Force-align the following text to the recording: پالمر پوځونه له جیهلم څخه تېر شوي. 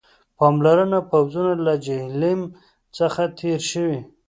پالمر 0.37 1.01
پوځونه 1.11 1.53
له 1.65 1.73
جیهلم 1.85 2.39
څخه 2.97 3.23
تېر 3.37 3.59
شوي. 3.71 3.99